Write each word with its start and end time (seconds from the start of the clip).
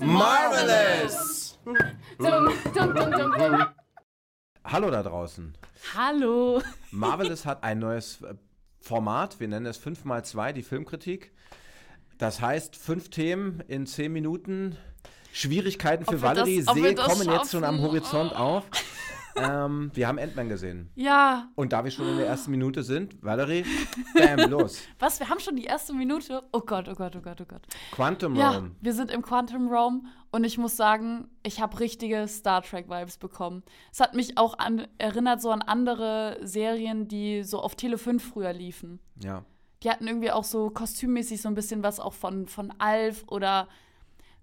Marvelous! 0.00 1.58
Hallo 4.64 4.90
da 4.90 5.02
draußen. 5.04 5.56
Hallo. 5.96 6.60
Marvelous 6.90 7.46
hat 7.46 7.62
ein 7.62 7.78
neues 7.78 8.22
äh, 8.22 8.34
Format. 8.80 9.38
Wir 9.38 9.46
nennen 9.46 9.66
es 9.66 9.80
5x2, 9.80 10.52
die 10.52 10.64
Filmkritik. 10.64 11.32
Das 12.18 12.40
heißt, 12.40 12.74
fünf 12.74 13.10
Themen 13.10 13.60
in 13.68 13.86
zehn 13.86 14.12
Minuten. 14.12 14.76
Schwierigkeiten 15.32 16.04
für 16.04 16.20
Valerie 16.22 16.62
das- 16.64 16.74
sehen, 16.74 16.96
kommen 16.96 17.28
jetzt 17.30 17.52
schon 17.52 17.64
am? 17.64 17.80
Horizont 17.80 18.34
auf. 18.34 18.64
ähm, 19.36 19.90
wir 19.94 20.08
haben 20.08 20.18
Ant-Man 20.18 20.48
gesehen. 20.48 20.90
Ja, 20.96 21.48
Und 21.54 21.72
da 21.72 21.84
wir 21.84 21.90
schon 21.90 22.08
in 22.08 22.16
der 22.16 22.26
ersten 22.26 22.50
Minute 22.50 22.82
sind, 22.82 23.22
Valerie, 23.22 23.64
bam, 24.14 24.38
los. 24.50 24.82
was? 24.98 25.20
Wir 25.20 25.28
haben 25.28 25.38
schon 25.38 25.54
die 25.56 25.64
erste 25.64 25.92
Minute. 25.92 26.42
Oh 26.52 26.60
Gott, 26.60 26.88
oh 26.88 26.94
Gott, 26.94 27.14
oh 27.16 27.20
Gott, 27.20 27.40
oh 27.40 27.44
Gott. 27.46 27.62
Quantum 27.92 28.34
Ja, 28.34 28.50
Realm. 28.50 28.74
wir 28.80 28.92
sind 28.94 29.10
im 29.12 29.22
Quantum 29.22 29.68
Realm 29.68 30.06
und 30.32 30.42
ich 30.44 30.58
muss 30.58 30.76
sagen, 30.76 31.28
ich 31.44 31.60
habe 31.60 31.78
richtige 31.78 32.26
Star 32.26 32.62
Trek-Vibes 32.62 33.18
bekommen. 33.18 33.62
Es 33.92 34.00
hat 34.00 34.14
mich 34.14 34.36
auch 34.38 34.58
an, 34.58 34.88
erinnert 34.98 35.40
so 35.40 35.50
an 35.50 35.62
andere 35.62 36.38
Serien, 36.42 37.06
die 37.06 37.44
so 37.44 37.60
auf 37.60 37.76
Tele 37.76 37.96
5 37.98 38.22
früher 38.26 38.52
liefen. 38.52 38.98
Ja. 39.22 39.44
Die 39.84 39.90
hatten 39.90 40.08
irgendwie 40.08 40.32
auch 40.32 40.42
so 40.44 40.70
kostümmäßig 40.70 41.40
so 41.40 41.48
ein 41.48 41.54
bisschen 41.54 41.84
was 41.84 42.00
auch 42.00 42.14
von, 42.14 42.48
von 42.48 42.72
Alf 42.78 43.24
oder. 43.28 43.68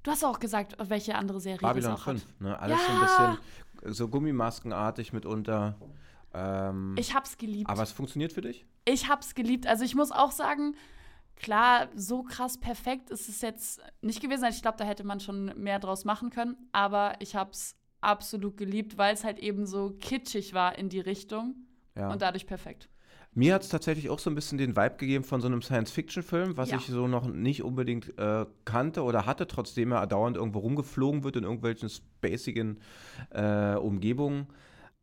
Du 0.06 0.12
hast 0.12 0.24
auch 0.24 0.40
gesagt, 0.40 0.76
welche 0.78 1.16
andere 1.16 1.40
Serie 1.40 1.58
Babylon 1.68 1.92
das 1.92 2.00
auch 2.00 2.04
5, 2.06 2.22
hat. 2.24 2.42
ne? 2.42 2.60
Alles 2.60 2.80
so 2.86 2.92
ein 2.92 3.00
Ja. 3.02 3.38
bisschen 3.82 3.94
so 3.94 4.08
Gummimaskenartig 4.08 5.14
mitunter. 5.14 5.76
Ähm, 6.34 6.96
Ich 6.98 7.16
hab's 7.16 7.38
geliebt. 7.38 7.70
aber 7.70 7.82
es 7.82 7.92
funktioniert 7.92 8.32
für 8.32 8.42
dich? 8.42 8.66
Ich 8.86 9.10
hab's 9.10 9.34
geliebt. 9.34 9.66
Also 9.66 9.84
ich 9.84 9.96
muss 9.96 10.12
auch 10.12 10.32
sagen, 10.32 10.76
klar, 11.36 11.88
so 11.96 12.22
krass 12.22 12.60
perfekt 12.60 13.10
ist 13.10 13.30
es 13.30 13.42
jetzt 13.42 13.82
nicht 14.02 14.22
gewesen. 14.22 14.46
Ich 14.50 14.62
glaube, 14.62 14.78
da 14.78 14.84
hätte 14.84 15.04
man 15.04 15.20
schon 15.20 15.46
mehr 15.60 15.80
draus 15.80 16.06
machen 16.06 16.30
können. 16.30 16.56
Aber 16.72 17.16
ich 17.20 17.36
hab's 17.36 17.76
absolut 18.02 18.58
geliebt, 18.58 19.00
weil 19.00 19.16
es 19.16 19.24
halt 19.24 19.40
eben 19.40 19.66
so 19.66 19.90
kitschig 20.00 20.54
war 20.54 20.78
in 20.78 20.90
die 20.90 21.00
Richtung 21.00 21.56
Ja. 21.96 22.12
und 22.12 22.22
dadurch 22.22 22.46
perfekt. 22.46 22.90
Mir 23.38 23.54
hat 23.54 23.64
es 23.64 23.70
tatsächlich 23.70 24.10
auch 24.10 24.20
so 24.20 24.30
ein 24.30 24.36
bisschen 24.36 24.58
den 24.58 24.78
Vibe 24.78 24.96
gegeben 24.96 25.24
von 25.26 25.42
so 25.42 25.48
einem 25.48 25.62
Science-Fiction-Film, 25.62 26.56
was 26.56 26.72
Ja. 26.72 26.78
ich 26.78 26.88
so 26.88 27.06
noch 27.08 27.28
nicht 27.28 27.64
unbedingt 27.64 28.18
äh, 28.18 28.46
kannte 28.64 29.04
oder 29.04 29.26
hatte, 29.26 29.46
trotzdem 29.46 29.92
er 29.92 30.08
dauernd 30.08 30.38
irgendwo 30.38 30.60
rumgeflogen 30.60 31.24
wird 31.26 31.36
in 31.36 31.44
irgendwelchen 31.44 31.90
spacigen 31.90 32.80
äh, 33.32 33.76
Umgebungen. 33.76 34.48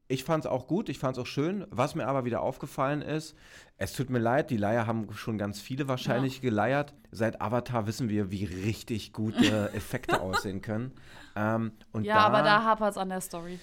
Ich 0.08 0.24
fand 0.24 0.44
es 0.44 0.50
auch 0.50 0.66
gut, 0.66 0.89
ich 0.89 0.98
fand 0.98 1.16
es 1.16 1.22
auch 1.22 1.27
schön. 1.27 1.66
Was 1.70 1.94
mir 1.94 2.06
aber 2.06 2.24
wieder 2.24 2.41
aufgefallen 2.42 3.02
ist, 3.02 3.34
es 3.77 3.92
tut 3.92 4.08
mir 4.11 4.19
leid, 4.19 4.50
die 4.50 4.56
Leier 4.56 4.86
haben 4.86 5.12
schon 5.12 5.36
ganz 5.39 5.61
viele 5.61 5.86
wahrscheinlich 5.89 6.41
geleiert. 6.41 6.94
Seit 7.11 7.41
Avatar 7.42 7.86
wissen 7.86 8.08
wir, 8.08 8.30
wie 8.30 8.44
richtig 8.44 9.12
gute 9.12 9.70
Effekte 9.74 10.20
aussehen 10.22 10.62
können. 10.62 10.92
Ähm, 11.36 11.72
und 11.92 12.05
Ja, 12.05 12.17
aber 12.27 12.42
da 12.42 12.64
hapert's 12.64 12.96
an 12.96 13.11
der 13.11 13.20
Story. 13.20 13.58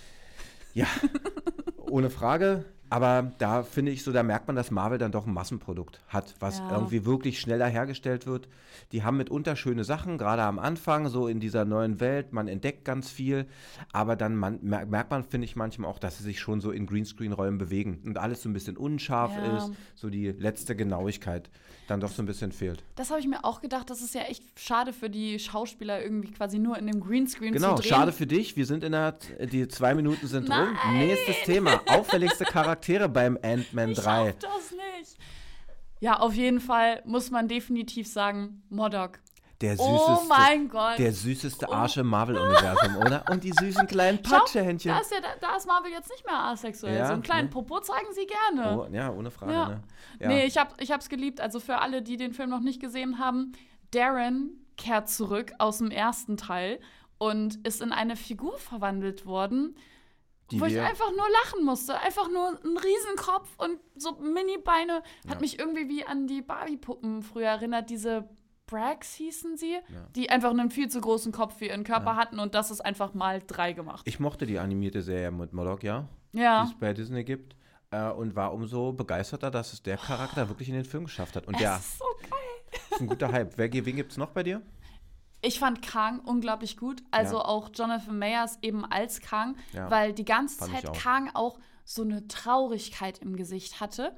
ja, 0.76 0.86
ohne 1.78 2.10
Frage. 2.12 2.66
Aber 2.90 3.32
da 3.38 3.64
finde 3.64 3.92
ich 3.92 4.04
so, 4.04 4.12
da 4.12 4.24
merkt 4.24 4.48
man, 4.48 4.56
dass 4.56 4.72
Marvel 4.72 4.98
dann 4.98 5.12
doch 5.12 5.28
ein 5.28 5.34
Massenprodukt 5.34 6.00
hat, 6.08 6.36
was 6.40 6.60
Ja. 6.60 6.72
irgendwie 6.72 7.06
wirklich 7.06 7.40
schneller 7.40 7.68
hergestellt 7.68 8.26
wird. 8.26 8.48
Die 8.92 9.04
haben 9.04 9.18
mitunter 9.18 9.56
schöne 9.56 9.84
Sachen, 9.84 10.18
gerade 10.18 10.42
am 10.44 10.58
Anfang, 10.60 11.08
so 11.10 11.28
in 11.28 11.40
dieser 11.40 11.66
neuen 11.66 12.00
Welt. 12.00 12.34
Man 12.34 12.48
entdeckt 12.48 12.86
ganz 12.86 13.10
viel, 13.12 13.46
aber 13.92 14.16
dann 14.16 14.36
man, 14.36 14.60
mer- 14.64 14.86
merkt 14.86 15.12
man, 15.12 15.24
finde 15.24 15.46
ich 15.46 15.56
manchmal 15.56 15.90
auch, 15.92 16.00
dass 16.00 16.18
sie 16.18 16.24
sich 16.24 16.40
schon 16.40 16.62
so 16.62 16.72
in 16.72 16.88
Greenscreen-Räumen 16.88 17.58
bewegen 17.58 18.02
und 18.06 18.18
alles 18.18 18.42
so 18.42 18.50
ein 18.50 18.54
bisschen 18.54 18.78
unscharf 18.78 19.32
Ja. 19.36 19.58
ist, 19.58 19.72
so 19.96 20.10
die 20.10 20.28
letzte 20.32 20.76
Genauigkeit 20.76 21.50
dann 21.88 22.00
doch 22.00 22.10
so 22.12 22.22
ein 22.22 22.26
bisschen 22.28 22.52
fehlt. 22.52 22.84
Das 22.96 23.10
habe 23.10 23.20
ich 23.20 23.28
mir 23.28 23.44
auch 23.44 23.62
gedacht. 23.62 23.90
Das 23.90 24.02
ist 24.02 24.14
ja 24.14 24.22
echt 24.22 24.44
schade 24.60 24.94
für 24.94 25.10
die 25.10 25.40
Schauspieler, 25.40 26.02
irgendwie 26.02 26.32
quasi 26.32 26.60
nur 26.60 26.78
in 26.78 26.86
dem 26.88 27.00
Greenscreen 27.00 27.52
Genau, 27.54 27.76
zu 27.76 27.82
drehen. 27.82 27.90
schade 27.90 28.12
für 28.12 28.28
dich. 28.28 28.56
Wir 28.56 28.66
sind 28.68 28.84
in 28.84 28.92
der, 28.92 29.14
die 29.52 29.68
zwei 29.68 29.96
Minuten 29.96 30.28
sind 30.28 30.44
rum. 30.50 30.68
Nein. 30.86 31.08
Nächstes 31.08 31.38
Thema. 31.46 31.82
Auffälligste 31.88 32.44
Charaktere 32.80 33.10
beim 33.10 33.38
Ant-Man 33.44 33.92
Ich 33.92 34.00
3. 34.00 34.04
schaff 34.28 34.36
das 34.40 34.72
nicht. 34.72 35.18
Ja, 36.00 36.20
auf 36.20 36.34
jeden 36.34 36.62
Fall 36.62 37.02
muss 37.06 37.30
man 37.30 37.48
definitiv 37.48 38.08
sagen, 38.08 38.64
Modok. 38.70 39.20
Der 39.60 39.76
süßeste, 39.76 40.18
Oh 40.22 40.26
mein 40.30 40.70
Gott. 40.70 40.98
der 40.98 41.12
süßeste 41.12 41.70
Arsch 41.70 41.98
im 41.98 42.08
Marvel-Universum, 42.08 42.96
oder? 42.96 43.26
Und 43.30 43.44
die 43.44 43.52
süßen 43.52 43.88
kleinen 43.88 44.22
Patschehändchen. 44.24 44.94
Da 44.94 45.02
ist, 45.02 45.12
ja, 45.12 45.18
da, 45.20 45.28
da 45.50 45.58
ist 45.58 45.68
Marvel 45.68 45.92
jetzt 45.92 46.10
nicht 46.10 46.26
mehr 46.26 46.38
asexuell. 46.38 46.96
Ja, 46.98 47.08
so 47.08 47.14
einen 47.14 47.22
kleinen 47.24 47.48
ne? 47.48 47.52
Popo 47.52 47.82
zeigen 47.82 48.08
sie 48.14 48.26
gerne. 48.26 48.78
Oh, 48.80 48.88
ja, 48.94 49.12
ohne 49.12 49.30
Frage, 49.30 49.52
Ja. 49.52 49.68
ne? 49.68 49.84
Ja. 50.22 50.28
Nee, 50.30 50.46
ich, 50.46 50.58
hab, 50.58 50.80
ich 50.82 50.92
hab's 50.92 51.10
geliebt. 51.10 51.42
Also 51.42 51.60
für 51.60 51.80
alle, 51.80 52.02
die 52.02 52.16
den 52.16 52.32
Film 52.34 52.50
noch 52.50 52.62
nicht 52.62 52.80
gesehen 52.80 53.20
haben, 53.20 53.52
Darren 53.92 54.52
kehrt 54.78 55.10
zurück 55.10 55.52
aus 55.58 55.80
dem 55.80 55.92
ersten 55.92 56.38
Teil 56.38 56.80
und 57.18 57.56
ist 57.68 57.82
in 57.82 57.92
eine 57.92 58.16
Figur 58.16 58.58
verwandelt 58.58 59.26
worden, 59.26 59.76
die 60.52 60.60
wo 60.62 60.66
ich 60.66 60.80
einfach 60.80 61.10
nur 61.12 61.26
lachen 61.44 61.66
musste. 61.66 62.00
Einfach 62.00 62.30
nur 62.30 62.50
ein 62.64 62.78
Riesenkopf 62.78 63.50
und 63.58 63.80
so 63.96 64.14
Mini-Beine. 64.14 64.96
Hat 65.28 65.36
Ja. 65.36 65.40
mich 65.40 65.60
irgendwie 65.60 65.88
wie 65.90 66.06
an 66.06 66.28
die 66.28 66.42
Barbie-Puppen 66.42 67.22
früher 67.24 67.48
erinnert. 67.48 67.90
Diese 67.90 68.28
Brags 68.68 69.14
hießen 69.16 69.58
sie, 69.58 69.78
die 70.16 70.30
einfach 70.30 70.52
einen 70.52 70.70
viel 70.70 70.90
zu 70.90 71.02
großen 71.02 71.32
Kopf 71.32 71.58
für 71.58 71.66
ihren 71.66 71.84
Körper 71.84 72.12
Ja. 72.12 72.16
hatten 72.18 72.40
und 72.40 72.54
das 72.54 72.70
ist 72.72 72.82
einfach 72.82 73.14
mal 73.16 73.42
drei 73.46 73.74
gemacht. 73.74 74.02
ich 74.08 74.20
mochte 74.20 74.46
die 74.46 74.60
animierte 74.60 75.02
Serie 75.02 75.32
mit 75.32 75.54
Moloch, 75.54 75.82
ja, 75.82 76.08
die 76.34 76.40
ja. 76.40 76.64
es 76.66 76.74
bei 76.80 76.94
Disney 76.94 77.24
gibt. 77.24 77.56
Äh, 77.92 78.12
und 78.12 78.36
war 78.36 78.54
umso 78.54 78.94
begeisterter, 78.94 79.50
dass 79.50 79.74
es 79.74 79.82
der 79.82 79.98
Charakter 79.98 80.48
wirklich 80.48 80.70
in 80.70 80.76
den 80.76 80.86
Film 80.86 81.06
geschafft 81.06 81.36
hat. 81.36 81.48
Und 81.48 81.56
Es 81.56 81.62
der 81.62 81.76
ist 81.78 81.98
so 81.98 82.06
geil. 82.22 82.82
ist 82.92 83.02
ein 83.02 83.08
guter 83.08 83.32
Hype. 83.32 83.58
Wer, 83.58 83.74
wen 83.74 83.96
gibt 83.96 84.12
es 84.12 84.18
noch 84.20 84.30
bei 84.30 84.44
dir? 84.44 84.62
Ich 85.42 85.60
fand 85.60 85.82
Kang 85.82 86.20
unglaublich 86.20 86.76
gut. 86.78 87.02
Also 87.12 87.38
Ja. 87.38 87.46
auch 87.46 87.70
Jonathan 87.74 88.18
Mayers 88.20 88.60
eben 88.62 88.84
als 88.86 89.22
Kang, 89.22 89.56
Ja, 89.74 89.90
weil 89.90 90.14
die 90.14 90.26
ganze 90.26 90.58
fand 90.60 90.74
Zeit 90.74 90.90
auch. 90.90 90.98
Kang 90.98 91.32
auch 91.34 91.60
so 91.86 92.02
eine 92.04 92.28
Traurigkeit 92.28 93.20
im 93.20 93.36
Gesicht 93.36 93.80
hatte. 93.80 94.16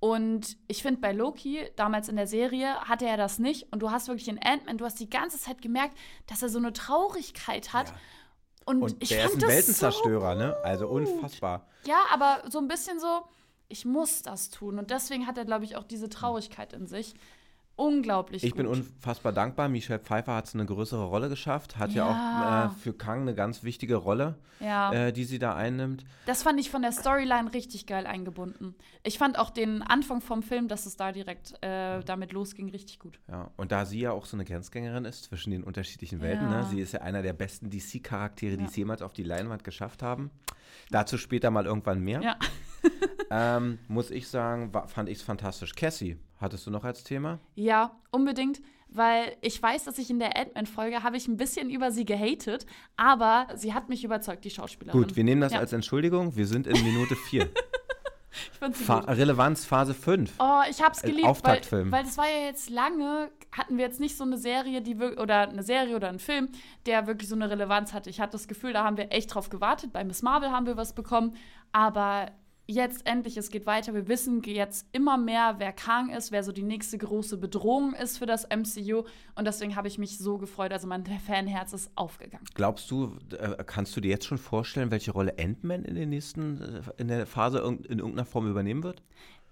Und 0.00 0.56
ich 0.66 0.82
finde, 0.82 1.00
bei 1.00 1.12
Loki, 1.12 1.68
damals 1.76 2.08
in 2.08 2.16
der 2.16 2.26
Serie, 2.26 2.80
hatte 2.80 3.06
er 3.06 3.18
das 3.18 3.38
nicht. 3.38 3.70
Und 3.70 3.80
du 3.82 3.90
hast 3.90 4.08
wirklich 4.08 4.28
in 4.28 4.40
Ant-Man, 4.42 4.78
du 4.78 4.84
hast 4.86 4.98
die 4.98 5.10
ganze 5.10 5.38
Zeit 5.38 5.60
gemerkt, 5.60 5.96
dass 6.26 6.42
er 6.42 6.48
so 6.48 6.58
eine 6.58 6.72
Traurigkeit 6.72 7.72
hat. 7.74 7.88
Ja. 7.90 7.94
Und, 8.64 8.82
Und 8.82 9.02
ich 9.02 9.10
der 9.10 9.18
ist 9.24 9.30
fand 9.32 9.34
ein 9.36 9.40
das 9.40 9.50
Weltenzerstörer, 9.50 10.32
so 10.34 10.38
ne? 10.38 10.56
Also 10.64 10.88
unfassbar. 10.88 11.66
Ja, 11.84 11.98
aber 12.12 12.42
so 12.50 12.58
ein 12.58 12.68
bisschen 12.68 12.98
so, 12.98 13.22
ich 13.68 13.84
muss 13.84 14.22
das 14.22 14.48
tun. 14.50 14.78
Und 14.78 14.90
deswegen 14.90 15.26
hat 15.26 15.36
er, 15.38 15.44
glaube 15.44 15.64
ich, 15.64 15.76
auch 15.76 15.84
diese 15.84 16.08
Traurigkeit 16.08 16.72
in 16.72 16.86
sich. 16.86 17.14
Unglaublich 17.76 18.44
Ich 18.44 18.50
gut. 18.50 18.58
bin 18.58 18.66
unfassbar 18.66 19.32
dankbar. 19.32 19.68
Michelle 19.70 19.98
Pfeiffer 19.98 20.34
hat 20.34 20.44
es 20.46 20.54
eine 20.54 20.66
größere 20.66 21.04
Rolle 21.04 21.30
geschafft, 21.30 21.78
hat 21.78 21.92
ja, 21.92 22.06
Ja. 22.06 22.66
auch 22.66 22.72
äh, 22.72 22.74
für 22.78 22.92
Kang 22.92 23.22
eine 23.22 23.34
ganz 23.34 23.62
wichtige 23.64 23.96
Rolle, 23.96 24.36
ja. 24.60 24.92
äh, 24.92 25.12
die 25.14 25.24
sie 25.24 25.38
da 25.38 25.54
einnimmt. 25.56 26.04
Das 26.26 26.42
fand 26.42 26.60
ich 26.60 26.70
von 26.70 26.82
der 26.82 26.92
Storyline 26.92 27.54
richtig 27.54 27.86
geil 27.86 28.06
eingebunden. 28.06 28.74
Ich 29.02 29.16
fand 29.16 29.38
auch 29.38 29.48
den 29.48 29.80
Anfang 29.82 30.20
vom 30.20 30.42
Film, 30.42 30.68
dass 30.68 30.84
es 30.84 30.96
da 30.98 31.10
direkt 31.12 31.54
äh, 31.62 32.02
damit 32.04 32.32
losging, 32.32 32.68
richtig 32.68 32.98
gut. 32.98 33.18
Ja, 33.28 33.50
und 33.56 33.72
da 33.72 33.86
sie 33.86 34.00
ja 34.00 34.12
auch 34.12 34.26
so 34.26 34.36
eine 34.36 34.44
Grenzgängerin 34.44 35.06
ist 35.06 35.24
zwischen 35.24 35.50
den 35.50 35.64
unterschiedlichen 35.64 36.20
Welten, 36.20 36.50
Ja. 36.50 36.58
ne? 36.60 36.66
sie 36.66 36.80
ist 36.80 36.92
ja 36.92 37.00
einer 37.00 37.22
der 37.22 37.32
besten 37.32 37.70
DC-Charaktere, 37.70 38.58
die 38.58 38.64
es 38.64 38.76
jemals 38.76 39.00
auf 39.00 39.14
die 39.14 39.22
Leinwand 39.24 39.64
geschafft 39.64 40.02
haben. 40.02 40.30
Dazu 40.90 41.16
später 41.16 41.50
mal 41.50 41.64
irgendwann 41.64 42.00
mehr. 42.00 42.20
Ja. 42.20 42.36
Ähm, 43.32 43.78
muss 43.86 44.10
ich 44.10 44.26
sagen, 44.26 44.72
fand 44.88 45.08
ich 45.08 45.18
es 45.18 45.22
fantastisch. 45.22 45.76
Cassie, 45.76 46.18
hattest 46.40 46.66
du 46.66 46.70
noch 46.72 46.82
als 46.82 47.04
Thema? 47.04 47.38
Ja, 47.54 47.92
unbedingt, 48.10 48.60
weil 48.88 49.36
ich 49.40 49.62
weiß, 49.62 49.84
dass 49.84 49.98
ich 49.98 50.10
in 50.10 50.18
der 50.18 50.36
Ant-Man-Folge 50.36 51.04
habe 51.04 51.16
ich 51.16 51.28
ein 51.28 51.36
bisschen 51.36 51.70
über 51.70 51.92
sie 51.92 52.04
gehatet, 52.04 52.66
aber 52.96 53.46
sie 53.54 53.72
hat 53.72 53.88
mich 53.88 54.02
überzeugt, 54.02 54.44
die 54.44 54.50
Schauspielerin. 54.50 55.00
Gut, 55.00 55.14
wir 55.14 55.22
nehmen 55.22 55.40
das 55.40 55.52
Ja. 55.52 55.60
als 55.60 55.72
Entschuldigung. 55.72 56.34
Wir 56.34 56.44
sind 56.48 56.66
in 56.66 56.82
Minute 56.82 57.14
4. 57.14 57.42
ich 58.52 58.58
fand 58.58 58.74
sie 58.74 58.82
Fa 58.82 58.98
gut. 58.98 59.10
Relevanz 59.10 59.64
Phase 59.64 59.94
5. 59.94 60.32
Oh, 60.40 60.62
ich 60.68 60.82
hab's 60.82 60.98
Als 60.98 61.02
geliebt, 61.02 61.22
weil, 61.22 61.30
Auftaktfilm. 61.30 61.92
weil 61.92 62.02
das 62.02 62.18
war 62.18 62.28
ja 62.28 62.46
jetzt 62.46 62.68
lange, 62.68 63.30
hatten 63.52 63.76
wir 63.76 63.84
jetzt 63.84 64.00
nicht 64.00 64.16
so 64.16 64.24
eine 64.24 64.38
Serie, 64.38 64.82
die 64.82 64.96
oder 64.96 65.48
eine 65.48 65.62
Serie 65.62 65.94
oder 65.94 66.08
einen 66.08 66.18
Film, 66.18 66.48
der 66.86 67.06
wirklich 67.06 67.28
so 67.28 67.36
eine 67.36 67.48
Relevanz 67.48 67.92
hatte. 67.92 68.10
Ich 68.10 68.20
hatte 68.20 68.32
das 68.32 68.48
Gefühl, 68.48 68.72
da 68.72 68.82
haben 68.82 68.96
wir 68.96 69.12
echt 69.12 69.32
drauf 69.32 69.50
gewartet. 69.50 69.92
Bei 69.92 70.02
Miss 70.02 70.22
Marvel 70.22 70.50
haben 70.50 70.66
wir 70.66 70.76
was 70.76 70.96
bekommen, 70.96 71.36
aber 71.70 72.32
jetzt 72.70 73.06
endlich, 73.06 73.36
es 73.36 73.50
geht 73.50 73.66
weiter. 73.66 73.94
Wir 73.94 74.08
wissen 74.08 74.42
jetzt 74.42 74.86
immer 74.92 75.18
mehr, 75.18 75.56
wer 75.58 75.72
Kang 75.72 76.10
ist, 76.10 76.32
wer 76.32 76.42
so 76.42 76.52
die 76.52 76.62
nächste 76.62 76.98
große 76.98 77.36
Bedrohung 77.36 77.94
ist 77.94 78.18
für 78.18 78.26
das 78.26 78.46
MCU 78.48 79.04
und 79.34 79.44
deswegen 79.44 79.76
habe 79.76 79.88
ich 79.88 79.98
mich 79.98 80.18
so 80.18 80.38
gefreut. 80.38 80.72
Also 80.72 80.86
mein 80.86 81.04
Fanherz 81.04 81.72
ist 81.72 81.90
aufgegangen. 81.96 82.44
Glaubst 82.54 82.90
du, 82.90 83.16
äh, 83.38 83.62
kannst 83.64 83.96
du 83.96 84.00
dir 84.00 84.08
jetzt 84.08 84.26
schon 84.26 84.38
vorstellen, 84.38 84.90
welche 84.90 85.10
Rolle 85.10 85.34
Ant-Man 85.38 85.84
in, 85.84 85.94
den 85.94 86.10
nächsten, 86.10 86.60
äh, 86.60 86.82
in 86.96 87.08
der 87.08 87.26
Phase 87.26 87.58
in 87.58 87.98
irgendeiner 87.98 88.24
Form 88.24 88.48
übernehmen 88.48 88.82
wird? 88.82 89.02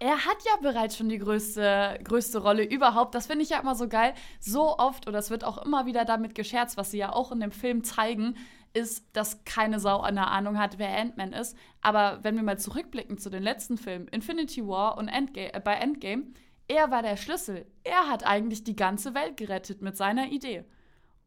Er 0.01 0.25
hat 0.25 0.37
ja 0.45 0.53
bereits 0.63 0.97
schon 0.97 1.09
die 1.09 1.19
größte, 1.19 1.99
größte 2.05 2.39
Rolle 2.39 2.63
überhaupt. 2.63 3.17
Das 3.17 3.27
finde 3.27 3.43
ich 3.43 3.51
ja 3.51 3.59
immer 3.59 3.75
so 3.75 3.89
geil. 3.89 4.15
So 4.39 4.79
oft, 4.79 5.09
oder 5.09 5.19
es 5.19 5.31
wird 5.31 5.43
auch 5.43 5.65
immer 5.65 5.87
wieder 5.87 6.05
damit 6.05 6.37
gescherzt, 6.37 6.77
was 6.77 6.93
sie 6.93 6.99
ja 6.99 7.13
auch 7.13 7.33
in 7.33 7.41
dem 7.41 7.51
Film 7.51 7.83
zeigen, 7.83 8.37
ist, 8.79 9.05
dass 9.13 9.45
keine 9.45 9.81
Sau 9.81 10.01
eine 10.01 10.29
Ahnung 10.29 10.59
hat, 10.59 10.79
wer 10.79 10.97
Ant-Man 10.97 11.33
ist. 11.33 11.57
Aber 11.83 12.21
wenn 12.23 12.37
wir 12.37 12.43
mal 12.43 12.59
zurückblicken 12.59 13.19
zu 13.19 13.31
den 13.31 13.43
letzten 13.43 13.77
Filmen, 13.77 14.09
Infinity 14.09 14.67
War 14.67 14.97
und 14.97 15.09
Endgame, 15.09 15.53
äh, 15.53 15.61
bei 15.61 15.75
Endgame, 15.75 16.29
er 16.69 16.91
war 16.91 17.03
der 17.03 17.17
Schlüssel. 17.17 17.67
Er 17.83 18.09
hat 18.09 18.27
eigentlich 18.27 18.63
die 18.63 18.77
ganze 18.77 19.15
Welt 19.15 19.37
gerettet 19.37 19.83
mit 19.83 19.97
seiner 19.97 20.29
Idee. 20.29 20.65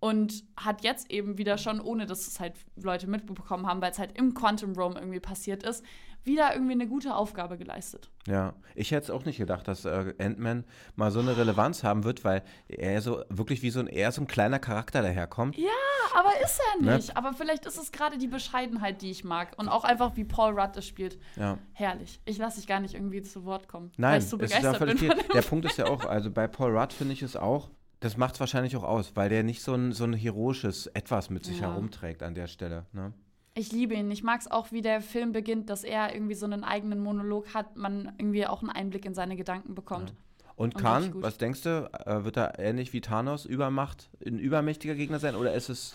Und 0.02 0.44
hat 0.58 0.84
jetzt 0.84 1.12
eben 1.12 1.38
wieder 1.38 1.60
schon, 1.60 1.80
ohne 1.80 2.08
dass 2.08 2.28
es 2.28 2.40
halt 2.40 2.56
Leute 2.76 3.08
mitbekommen 3.08 3.68
haben, 3.68 3.82
weil 3.82 3.92
es 3.92 4.00
halt 4.00 4.18
im 4.18 4.34
Quantum 4.34 4.74
Realm 4.74 4.96
irgendwie 4.96 5.20
passiert 5.20 5.62
ist, 5.62 5.86
wieder 6.24 6.54
irgendwie 6.54 6.74
eine 6.74 6.88
gute 6.88 7.16
Aufgabe 7.16 7.58
geleistet. 7.58 8.10
Ja, 8.28 8.54
ich 8.76 8.92
hätte 8.92 9.06
es 9.06 9.10
auch 9.12 9.26
nicht 9.26 9.38
gedacht, 9.38 9.68
dass 9.68 9.86
äh, 9.86 10.14
Ant-Man 10.20 10.66
mal 10.96 11.12
so 11.12 11.20
eine 11.20 11.38
Relevanz 11.38 11.84
haben 11.84 12.04
wird, 12.04 12.24
weil 12.24 12.44
er 12.68 13.02
so 13.02 13.24
wirklich 13.30 13.62
wie 13.62 13.70
so 13.70 13.80
ein, 13.80 13.88
eher 13.88 14.12
so 14.12 14.22
ein 14.22 14.28
kleiner 14.28 14.60
Charakter 14.60 15.02
daherkommt. 15.02 15.58
Ja, 15.58 15.70
aber 16.16 16.32
ist 16.44 16.60
er 16.74 16.82
ne? 16.82 16.96
nicht. 16.96 17.10
Ne? 17.10 17.18
Aber 17.18 17.34
vielleicht 17.34 17.66
ist 17.66 17.78
es 17.78 17.92
gerade 17.92 18.18
die 18.18 18.28
Bescheidenheit, 18.28 19.02
die 19.02 19.12
ich 19.12 19.24
mag. 19.24 19.54
Und 19.58 19.70
auch 19.70 19.84
einfach, 19.84 20.16
wie 20.16 20.24
Paul 20.24 20.60
Rudd 20.60 20.78
es 20.78 20.88
spielt. 20.88 21.18
Ja. 21.36 21.58
Herrlich. 21.74 22.22
Ich 22.26 22.38
lasse 22.38 22.58
dich 22.58 22.68
gar 22.68 22.80
nicht 22.80 22.94
irgendwie 22.94 23.22
zu 23.22 23.46
Wort 23.46 23.68
kommen. 23.68 23.92
Nein, 23.98 24.14
weil 24.14 24.20
ich 24.20 24.30
so 24.30 24.38
begeistert 24.38 24.80
bin. 24.80 24.98
Viel. 24.98 25.16
Der 25.34 25.42
Punkt 25.42 25.66
ist 25.66 25.78
ja 25.78 25.88
auch, 25.88 26.06
also 26.06 26.30
bei 26.30 26.48
Paul 26.48 26.78
Rudd 26.78 26.94
finde 26.94 27.14
ich 27.14 27.22
es 27.22 27.36
auch, 27.36 27.70
das 28.02 28.18
macht 28.18 28.34
es 28.34 28.40
wahrscheinlich 28.40 28.76
auch 28.76 28.84
aus, 28.84 29.16
weil 29.16 29.30
der 29.30 29.44
nicht 29.44 29.62
so 29.62 29.74
ein, 29.74 29.94
so 29.94 30.04
ein 30.04 30.14
heroisches 30.14 30.88
Etwas 30.88 31.30
mit 31.30 31.46
sich 31.46 31.60
ja. 31.60 31.70
herumträgt 31.70 32.24
an 32.24 32.34
der 32.34 32.48
Stelle. 32.48 32.88
Ne? 32.94 33.14
Ich 33.54 33.72
liebe 33.72 33.94
ihn. 33.94 34.10
Ich 34.10 34.24
mag 34.24 34.42
es 34.42 34.50
auch, 34.50 34.72
wie 34.72 34.82
der 34.82 35.02
Film 35.02 35.32
beginnt, 35.32 35.70
dass 35.70 35.84
er 35.84 36.14
irgendwie 36.14 36.34
so 36.34 36.48
einen 36.48 36.64
eigenen 36.64 37.00
Monolog 37.00 37.54
hat, 37.54 37.78
man 37.78 38.12
irgendwie 38.18 38.48
auch 38.48 38.62
einen 38.62 38.72
Einblick 38.72 39.06
in 39.06 39.14
seine 39.14 39.36
Gedanken 39.36 39.76
bekommt. 39.76 40.10
Ja. 40.10 40.16
Und, 40.56 40.76
Khan, 40.76 41.12
was 41.16 41.38
denkst 41.38 41.62
du, 41.62 41.90
äh, 42.06 42.24
wird 42.24 42.38
er 42.38 42.60
ähnlich 42.60 42.92
wie 42.92 43.02
Thanos 43.02 43.46
Übermacht, 43.46 44.10
ein 44.26 44.40
übermächtiger 44.40 44.96
Gegner 44.96 45.20
sein 45.20 45.36
oder 45.36 45.54
ist 45.54 45.70
es 45.70 45.94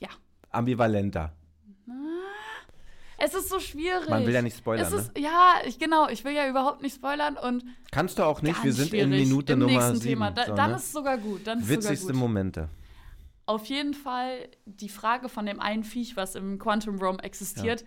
ja. 0.00 0.08
ambivalenter? 0.50 1.32
Es 3.22 3.34
ist 3.34 3.50
so 3.50 3.60
schwierig. 3.60 4.08
Man 4.08 4.26
will 4.26 4.32
ja 4.32 4.40
nicht 4.40 4.56
spoilern. 4.56 4.86
Es 4.86 4.92
ist, 4.92 5.14
ne? 5.14 5.22
Ja, 5.22 5.56
ich, 5.66 5.78
genau. 5.78 6.08
Ich 6.08 6.24
will 6.24 6.32
ja 6.32 6.48
überhaupt 6.48 6.82
nicht 6.82 6.94
spoilern. 6.94 7.36
und 7.36 7.64
Kannst 7.90 8.18
du 8.18 8.22
auch 8.24 8.40
nicht. 8.40 8.62
Wir 8.64 8.72
sind 8.72 8.94
in 8.94 9.10
Minute 9.10 9.56
Nummer 9.56 9.94
sieben. 9.94 10.00
Thema. 10.00 10.30
Da, 10.30 10.46
so, 10.46 10.54
dann 10.54 10.70
ne? 10.70 10.76
ist 10.76 10.84
es 10.84 10.92
sogar 10.92 11.18
gut. 11.18 11.46
Dann 11.46 11.68
Witzigste 11.68 12.14
Momente. 12.14 12.70
Auf 13.44 13.66
jeden 13.66 13.92
Fall 13.92 14.48
die 14.64 14.88
Frage 14.88 15.28
von 15.28 15.44
dem 15.44 15.60
einen 15.60 15.84
Viech, 15.84 16.16
was 16.16 16.34
im 16.34 16.58
Quantum 16.58 16.98
Realm 16.98 17.18
existiert. 17.18 17.82
Ja. 17.82 17.86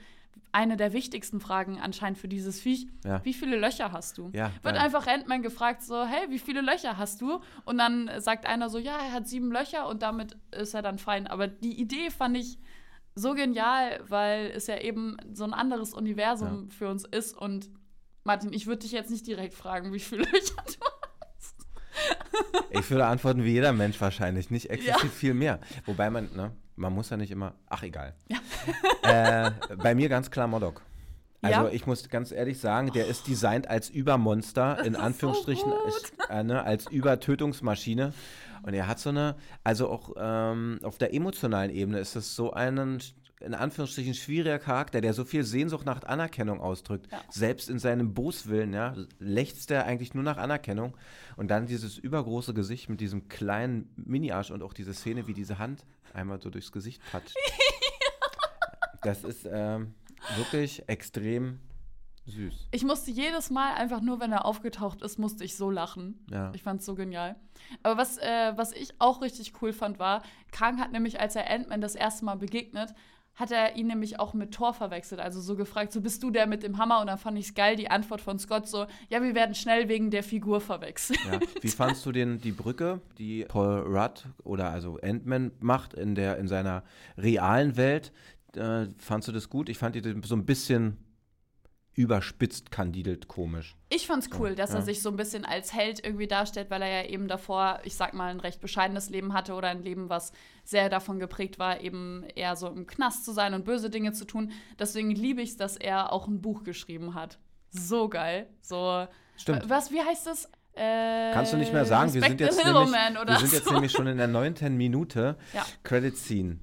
Eine 0.51 0.77
der 0.77 0.94
wichtigsten 0.94 1.39
Fragen 1.39 1.80
anscheinend 1.80 2.19
für 2.19 2.27
dieses 2.27 2.59
Viech. 2.59 2.85
Ja. 3.03 3.25
Wie 3.25 3.33
viele 3.33 3.57
Löcher 3.57 3.91
hast 3.91 4.19
du? 4.19 4.30
Ja, 4.33 4.51
Wird 4.62 4.77
einfach 4.77 5.07
Ant-Man 5.07 5.41
gefragt, 5.41 5.81
so, 5.81 6.06
hey, 6.06 6.30
wie 6.30 6.38
viele 6.38 6.62
Löcher 6.62 6.97
hast 6.97 7.21
du? 7.21 7.39
Und 7.65 7.80
dann 7.80 8.12
sagt 8.19 8.45
einer 8.45 8.69
so, 8.69 8.77
ja, 8.77 8.97
er 8.97 9.13
hat 9.13 9.27
sieben 9.27 9.51
Löcher 9.51 9.88
und 9.88 10.03
damit 10.03 10.38
ist 10.51 10.75
er 10.75 10.83
dann 10.83 11.00
fein. 11.00 11.25
Aber 11.25 11.47
die 11.47 11.80
Idee 11.81 12.12
fand 12.12 12.38
ich 12.38 12.59
so 13.15 13.33
genial, 13.33 14.01
weil 14.07 14.51
es 14.56 14.68
ja 14.68 14.77
eben 14.80 15.18
so 15.33 15.44
ein 15.44 15.54
anderes 15.54 15.94
Universum 15.94 16.68
ja. 16.69 16.75
für 16.75 16.89
uns 16.89 17.06
ist. 17.06 17.38
Und 17.38 17.69
Martin, 18.24 18.54
ich 18.54 18.68
würde 18.68 18.80
dich 18.80 18.92
jetzt 18.92 19.12
nicht 19.12 19.27
direkt 19.27 19.54
fragen, 19.54 19.94
wie 19.94 20.00
viele 20.00 20.24
Löcher 20.24 20.56
du 20.65 20.86
hast. 21.38 21.56
Ich 22.71 22.89
würde 22.89 23.06
antworten 23.06 23.44
wie 23.44 23.51
jeder 23.51 23.74
Mensch 23.74 24.00
wahrscheinlich, 24.01 24.50
nicht 24.50 24.69
exzessiv 24.69 25.04
ja. 25.04 25.10
viel 25.10 25.33
mehr. 25.33 25.60
Wobei 25.86 26.10
man, 26.10 26.33
ne, 26.36 26.51
man 26.75 26.94
muss 26.94 27.10
ja 27.10 27.18
nicht 27.18 27.31
immer, 27.31 27.54
ach 27.68 27.83
egal. 27.83 28.15
Ja. 28.27 28.38
Äh, 29.04 29.51
bei 29.77 29.94
mir 29.94 30.09
ganz 30.09 30.31
klar 30.31 30.48
Modok. 30.48 30.81
Also 31.44 31.68
ja? 31.68 31.69
ich 31.69 31.86
muss 31.86 32.07
ganz 32.10 32.31
ehrlich 32.31 32.60
sagen, 32.60 32.92
der 32.94 33.07
ist 33.07 33.28
designt 33.28 33.69
als 33.69 33.90
Übermonster, 33.90 34.84
in 34.86 34.95
Anführungsstrichen, 34.95 35.69
so 35.69 36.24
äh, 36.30 36.44
ne, 36.44 36.63
als 36.63 36.90
Übertötungsmaschine. 36.90 38.13
Und 38.63 38.74
er 38.74 38.88
hat 38.88 39.00
so 39.00 39.10
eine, 39.10 39.36
also 39.63 39.90
auch 39.90 40.13
ähm, 40.18 40.80
auf 40.84 40.98
der 40.98 41.13
emotionalen 41.13 41.69
Ebene 41.69 42.00
ist 42.00 42.16
es 42.16 42.36
so 42.36 42.54
einen 42.54 43.01
in 43.42 43.54
Anführungsstrichen 43.54 44.13
schwieriger 44.13 44.57
Charakter, 44.57 45.01
der 45.01 45.13
so 45.13 45.25
viel 45.25 45.44
Sehnsucht 45.44 45.86
nach 45.86 46.01
Anerkennung 46.04 46.62
ausdrückt. 46.62 47.12
Ja. 47.12 47.22
Selbst 47.30 47.69
in 47.69 47.78
seinem 47.78 48.13
Boswillen, 48.13 48.74
ja, 48.74 48.95
lechzt 49.19 49.69
er 49.69 49.86
eigentlich 49.86 50.13
nur 50.13 50.24
nach 50.24 50.38
Anerkennung. 50.38 50.95
Und 51.36 51.51
dann 51.51 51.66
dieses 51.66 51.98
übergroße 51.98 52.54
Gesicht 52.54 52.90
mit 52.90 53.01
diesem 53.01 53.28
kleinen 53.28 53.90
Mini-Arsch 53.98 54.51
und 54.51 54.63
auch 54.63 54.72
diese 54.72 54.94
Szene, 54.94 55.28
wie 55.28 55.34
diese 55.34 55.60
Hand 55.60 55.84
einmal 56.13 56.42
so 56.42 56.50
durchs 56.50 56.72
Gesicht 56.72 57.01
patscht. 57.12 57.36
das 59.01 59.25
ist 59.25 59.45
ähm, 59.51 59.94
wirklich 60.37 60.87
extrem 60.87 61.59
süß. 62.25 62.69
Ich 62.71 62.83
musste 62.83 63.11
jedes 63.11 63.49
Mal 63.49 63.73
einfach 63.75 64.01
nur, 64.01 64.19
wenn 64.19 64.31
er 64.31 64.45
aufgetaucht 64.45 65.01
ist, 65.01 65.19
musste 65.19 65.43
ich 65.43 65.55
so 65.55 65.69
lachen. 65.69 66.25
Ja. 66.31 66.51
Ich 66.53 66.63
fand 66.63 66.79
es 66.79 66.85
so 66.85 66.95
genial. 66.95 67.35
Aber 67.81 67.97
was, 67.97 68.17
äh, 68.17 68.53
was 68.55 68.71
ich 68.71 68.93
auch 68.99 69.21
richtig 69.21 69.53
cool 69.61 69.73
fand, 69.73 69.99
war, 69.99 70.23
Kang 70.51 70.79
hat 70.79 70.91
nämlich, 70.91 71.19
als 71.19 71.35
er 71.35 71.49
Ant-Man 71.49 71.81
das 71.81 71.95
erste 71.95 72.25
Mal 72.25 72.35
begegnet, 72.35 72.93
hat 73.35 73.51
er 73.51 73.75
ihn 73.75 73.87
nämlich 73.87 74.19
auch 74.19 74.35
mit 74.35 74.53
Thor 74.53 74.73
verwechselt. 74.73 75.19
Also 75.19 75.41
so 75.41 75.55
gefragt, 75.55 75.91
so 75.91 76.01
bist 76.01 76.21
du 76.21 76.29
der 76.29 76.45
mit 76.45 76.61
dem 76.61 76.77
Hammer? 76.77 77.01
Und 77.01 77.07
dann 77.07 77.17
fand 77.17 77.37
ich 77.39 77.47
es 77.47 77.55
geil, 77.55 77.75
die 77.75 77.89
Antwort 77.89 78.21
von 78.21 78.37
Scott 78.37 78.67
so, 78.67 78.85
ja, 79.09 79.23
wir 79.23 79.33
werden 79.33 79.55
schnell 79.55 79.89
wegen 79.89 80.11
der 80.11 80.23
Figur 80.23 80.61
verwechselt. 80.61 81.19
Ja. 81.25 81.39
Wie 81.61 81.67
fandst 81.69 82.05
du 82.05 82.11
denn 82.11 82.39
die 82.39 82.51
Brücke, 82.51 83.01
die 83.17 83.45
Paul 83.45 83.79
Rudd 83.79 84.25
oder 84.43 84.69
also 84.69 84.99
Ant-Man 85.01 85.51
macht 85.61 85.95
in, 85.95 86.13
der, 86.13 86.37
in 86.37 86.47
seiner 86.47 86.83
realen 87.17 87.75
Welt? 87.75 88.11
Äh, 88.55 88.88
fandst 88.97 89.27
du 89.27 89.31
das 89.31 89.50
gut? 89.50 89.69
Ich 89.69 89.77
fand 89.77 89.95
die 89.95 90.21
so 90.23 90.35
ein 90.35 90.45
bisschen 90.45 90.97
überspitzt 91.95 92.71
kandidelt 92.71 93.27
komisch. 93.27 93.75
Ich 93.89 94.07
fand's 94.07 94.29
cool, 94.39 94.55
dass 94.55 94.71
ja. 94.71 94.77
er 94.77 94.81
sich 94.81 95.01
so 95.01 95.09
ein 95.09 95.15
bisschen 95.15 95.45
als 95.45 95.73
Held 95.73 96.03
irgendwie 96.03 96.27
darstellt, 96.27 96.71
weil 96.71 96.81
er 96.81 97.03
ja 97.03 97.09
eben 97.09 97.27
davor, 97.27 97.81
ich 97.83 97.95
sag 97.95 98.13
mal, 98.13 98.31
ein 98.31 98.39
recht 98.39 98.61
bescheidenes 98.61 99.09
Leben 99.09 99.33
hatte 99.33 99.53
oder 99.53 99.67
ein 99.67 99.83
Leben, 99.83 100.09
was 100.09 100.31
sehr 100.63 100.89
davon 100.89 101.19
geprägt 101.19 101.59
war, 101.59 101.81
eben 101.81 102.23
eher 102.35 102.55
so 102.55 102.67
im 102.67 102.88
Knast 102.88 103.25
zu 103.25 103.31
sein 103.31 103.53
und 103.53 103.65
böse 103.65 103.91
Dinge 103.91 104.11
zu 104.13 104.25
tun. 104.25 104.51
Deswegen 104.79 105.11
liebe 105.11 105.41
ich 105.41 105.51
es, 105.51 105.57
dass 105.57 105.77
er 105.77 106.11
auch 106.11 106.27
ein 106.27 106.41
Buch 106.41 106.63
geschrieben 106.63 107.13
hat. 107.13 107.38
So 107.69 108.09
geil. 108.09 108.47
So. 108.61 109.07
Stimmt. 109.38 109.69
Was, 109.69 109.91
wie 109.91 110.01
heißt 110.01 110.25
das? 110.25 110.45
Äh, 110.73 111.31
Kannst 111.33 111.53
du 111.53 111.57
nicht 111.57 111.71
mehr 111.71 111.85
sagen, 111.85 112.11
wir 112.11 112.21
sind, 112.21 112.39
jetzt 112.39 112.57
nämlich, 112.57 112.91
wir 112.91 113.38
sind 113.38 113.53
jetzt 113.53 113.65
so. 113.65 113.73
nämlich 113.73 113.91
schon 113.91 114.07
in 114.07 114.17
der 114.17 114.27
neunten 114.27 114.75
Minute. 114.75 115.38
Ja. 115.53 115.63
Credit 115.83 116.17
Scene. 116.17 116.57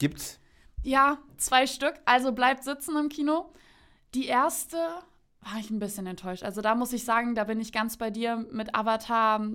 Gibt's? 0.00 0.40
Ja, 0.86 1.18
zwei 1.36 1.66
Stück. 1.66 1.94
Also 2.04 2.30
bleibt 2.30 2.62
sitzen 2.62 2.96
im 2.96 3.08
Kino. 3.08 3.50
Die 4.14 4.26
erste 4.26 4.76
war 5.40 5.58
ich 5.58 5.68
ein 5.70 5.80
bisschen 5.80 6.06
enttäuscht. 6.06 6.44
Also 6.44 6.60
da 6.60 6.76
muss 6.76 6.92
ich 6.92 7.04
sagen, 7.04 7.34
da 7.34 7.42
bin 7.42 7.60
ich 7.60 7.72
ganz 7.72 7.96
bei 7.96 8.10
dir 8.10 8.46
mit 8.52 8.72
Avatar. 8.74 9.48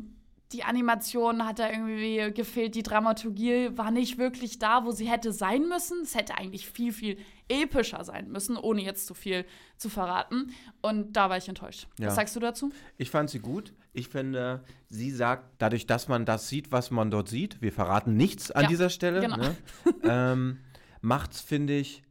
Die 0.51 0.63
Animation 0.63 1.45
hat 1.45 1.59
da 1.59 1.69
irgendwie 1.69 2.33
gefehlt, 2.33 2.75
die 2.75 2.83
Dramaturgie 2.83 3.69
war 3.77 3.91
nicht 3.91 4.17
wirklich 4.17 4.59
da, 4.59 4.83
wo 4.83 4.91
sie 4.91 5.09
hätte 5.09 5.31
sein 5.31 5.69
müssen. 5.69 6.01
Es 6.03 6.15
hätte 6.15 6.37
eigentlich 6.37 6.69
viel, 6.69 6.91
viel 6.91 7.17
epischer 7.47 8.03
sein 8.03 8.29
müssen, 8.29 8.57
ohne 8.57 8.81
jetzt 8.81 9.07
zu 9.07 9.13
viel 9.13 9.45
zu 9.77 9.87
verraten. 9.87 10.51
Und 10.81 11.13
da 11.13 11.29
war 11.29 11.37
ich 11.37 11.47
enttäuscht. 11.47 11.87
Ja. 11.97 12.07
Was 12.07 12.15
sagst 12.15 12.35
du 12.35 12.41
dazu? 12.41 12.73
Ich 12.97 13.09
fand 13.09 13.29
sie 13.29 13.39
gut. 13.39 13.73
Ich 13.93 14.09
finde, 14.09 14.65
sie 14.89 15.11
sagt, 15.11 15.45
dadurch, 15.59 15.87
dass 15.87 16.09
man 16.09 16.25
das 16.25 16.49
sieht, 16.49 16.73
was 16.73 16.91
man 16.91 17.09
dort 17.09 17.29
sieht, 17.29 17.61
wir 17.61 17.71
verraten 17.71 18.17
nichts 18.17 18.51
an 18.51 18.63
ja, 18.63 18.67
dieser 18.67 18.89
Stelle, 18.89 19.21
genau. 19.21 19.37
ne, 19.37 19.55
ähm, 20.03 20.59
macht 21.01 21.33
es, 21.33 21.41
finde 21.41 21.77
ich, 21.77 22.03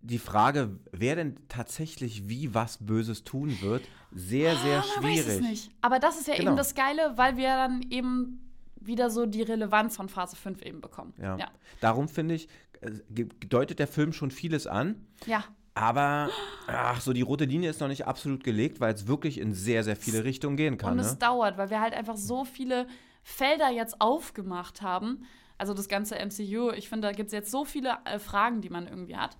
die 0.00 0.18
Frage, 0.18 0.78
wer 0.92 1.16
denn 1.16 1.36
tatsächlich 1.48 2.28
wie 2.28 2.52
was 2.54 2.84
Böses 2.84 3.24
tun 3.24 3.56
wird, 3.62 3.82
sehr, 4.12 4.54
sehr 4.56 4.80
ah, 4.80 4.82
schwierig. 4.82 5.26
Weiß 5.26 5.34
es 5.34 5.40
nicht. 5.40 5.70
Aber 5.80 5.98
das 5.98 6.20
ist 6.20 6.28
ja 6.28 6.34
genau. 6.34 6.50
eben 6.50 6.56
das 6.56 6.74
Geile, 6.74 7.16
weil 7.16 7.36
wir 7.36 7.48
dann 7.48 7.82
eben 7.90 8.40
wieder 8.76 9.08
so 9.08 9.24
die 9.24 9.42
Relevanz 9.42 9.96
von 9.96 10.10
Phase 10.10 10.36
5 10.36 10.60
eben 10.62 10.80
bekommen. 10.82 11.14
Ja. 11.16 11.36
ja. 11.38 11.48
Darum 11.80 12.08
finde 12.08 12.34
ich, 12.34 12.48
äh, 12.82 13.24
deutet 13.48 13.78
der 13.78 13.86
Film 13.86 14.12
schon 14.12 14.30
vieles 14.30 14.66
an. 14.66 15.06
Ja. 15.24 15.44
Aber 15.74 16.28
ach, 16.68 17.00
so 17.00 17.12
die 17.12 17.22
rote 17.22 17.46
Linie 17.46 17.70
ist 17.70 17.80
noch 17.80 17.88
nicht 17.88 18.06
absolut 18.06 18.44
gelegt, 18.44 18.80
weil 18.80 18.94
es 18.94 19.08
wirklich 19.08 19.38
in 19.38 19.54
sehr, 19.54 19.82
sehr 19.82 19.96
viele 19.96 20.22
Richtungen 20.22 20.56
gehen 20.56 20.78
kann. 20.78 20.92
Und 20.92 20.98
es 21.00 21.12
ne? 21.12 21.18
dauert, 21.18 21.56
weil 21.56 21.70
wir 21.70 21.80
halt 21.80 21.94
einfach 21.94 22.16
so 22.16 22.44
viele 22.44 22.86
Felder 23.24 23.70
jetzt 23.70 24.00
aufgemacht 24.00 24.82
haben. 24.82 25.24
Also 25.58 25.74
das 25.74 25.88
ganze 25.88 26.16
MCU, 26.16 26.70
ich 26.70 26.88
finde, 26.88 27.08
da 27.08 27.12
gibt 27.12 27.28
es 27.28 27.32
jetzt 27.32 27.50
so 27.50 27.64
viele 27.64 27.98
äh, 28.04 28.18
Fragen, 28.18 28.60
die 28.60 28.70
man 28.70 28.86
irgendwie 28.86 29.16
hat. 29.16 29.36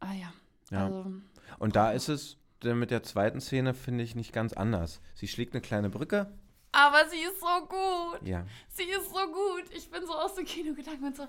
Ah 0.00 0.14
ja. 0.14 0.32
ja. 0.70 0.84
Also, 0.86 1.12
und 1.58 1.76
da 1.76 1.92
ist 1.92 2.08
es 2.08 2.38
mit 2.62 2.90
der 2.90 3.02
zweiten 3.02 3.40
Szene, 3.40 3.74
finde 3.74 4.04
ich, 4.04 4.14
nicht 4.14 4.32
ganz 4.32 4.52
anders. 4.52 5.00
Sie 5.14 5.28
schlägt 5.28 5.54
eine 5.54 5.60
kleine 5.60 5.90
Brücke. 5.90 6.32
Aber 6.72 7.08
sie 7.08 7.18
ist 7.18 7.40
so 7.40 7.66
gut. 7.66 8.26
Ja. 8.26 8.44
Sie 8.68 8.84
ist 8.84 9.08
so 9.08 9.26
gut. 9.26 9.64
Ich 9.74 9.90
bin 9.90 10.06
so 10.06 10.14
aus 10.14 10.34
dem 10.34 10.44
Kino 10.44 10.74
gegangen 10.74 11.04
und 11.04 11.16
so, 11.16 11.26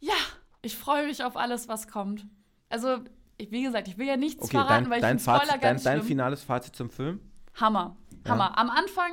ja, 0.00 0.14
ich 0.62 0.76
freue 0.76 1.06
mich 1.06 1.24
auf 1.24 1.36
alles, 1.36 1.68
was 1.68 1.88
kommt. 1.88 2.26
Also, 2.68 2.98
ich, 3.38 3.50
wie 3.50 3.62
gesagt, 3.62 3.88
ich 3.88 3.98
will 3.98 4.06
ja 4.06 4.16
nichts 4.16 4.44
okay, 4.44 4.52
verraten, 4.52 4.84
dein, 4.84 4.90
weil 4.90 4.98
ich 4.98 5.02
dein 5.02 5.18
Spoiler 5.18 5.40
Fazit, 5.40 5.60
ganz 5.60 5.82
dein, 5.82 5.98
dein 5.98 6.06
finales 6.06 6.42
Fazit 6.42 6.76
zum 6.76 6.90
Film? 6.90 7.20
Hammer. 7.54 7.96
Hammer. 8.26 8.52
Ja. 8.54 8.56
Am 8.56 8.70
Anfang 8.70 9.12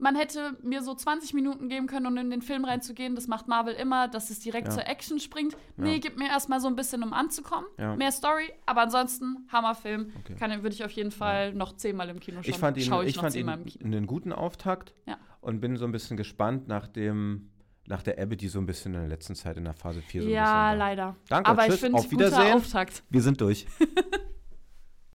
man 0.00 0.16
hätte 0.16 0.56
mir 0.62 0.82
so 0.82 0.94
20 0.94 1.34
Minuten 1.34 1.68
geben 1.68 1.86
können, 1.86 2.06
um 2.06 2.16
in 2.16 2.30
den 2.30 2.42
Film 2.42 2.64
reinzugehen. 2.64 3.14
Das 3.14 3.28
macht 3.28 3.48
Marvel 3.48 3.74
immer, 3.74 4.08
dass 4.08 4.30
es 4.30 4.40
direkt 4.40 4.68
ja. 4.68 4.74
zur 4.74 4.86
Action 4.86 5.20
springt. 5.20 5.56
Nee, 5.76 5.94
ja. 5.94 5.98
gib 5.98 6.18
mir 6.18 6.28
erstmal 6.28 6.60
so 6.60 6.68
ein 6.68 6.76
bisschen, 6.76 7.02
um 7.02 7.12
anzukommen. 7.12 7.66
Ja. 7.78 7.96
Mehr 7.96 8.12
Story, 8.12 8.52
aber 8.66 8.82
ansonsten 8.82 9.46
Hammerfilm. 9.52 10.12
Okay. 10.20 10.62
würde 10.62 10.74
ich 10.74 10.84
auf 10.84 10.92
jeden 10.92 11.10
Fall 11.10 11.52
noch 11.54 11.76
zehnmal 11.76 12.08
im 12.08 12.20
Kino 12.20 12.42
schauen. 12.42 12.50
Ich 12.50 12.58
fand 12.58 12.76
ihn, 12.76 12.92
ich, 13.02 13.08
ich 13.08 13.18
fand 13.18 13.34
ihn 13.34 13.48
einen 13.48 14.06
guten 14.06 14.32
Auftakt 14.32 14.94
und 15.40 15.60
bin 15.60 15.76
so 15.76 15.84
ein 15.84 15.92
bisschen 15.92 16.16
gespannt 16.16 16.68
nach 16.68 16.86
dem 16.86 17.50
nach 17.86 18.02
der 18.02 18.18
Ebbe, 18.18 18.36
die 18.36 18.46
so 18.46 18.60
ein 18.60 18.66
bisschen 18.66 18.94
in 18.94 19.00
der 19.00 19.08
letzten 19.08 19.34
Zeit 19.34 19.56
in 19.56 19.64
der 19.64 19.74
Phase 19.74 20.00
4 20.00 20.22
so 20.22 20.28
ein 20.28 20.32
Ja, 20.32 20.42
bisschen 20.42 20.54
war. 20.54 20.76
leider. 20.76 21.16
Danke, 21.28 21.50
Aber 21.50 21.62
tschüss, 21.64 21.74
ich 21.74 21.80
finde 21.80 21.98
auf 21.98 22.08
guter. 22.08 22.54
Auftakt. 22.54 23.02
Wir 23.10 23.20
sind 23.20 23.40
durch. 23.40 23.66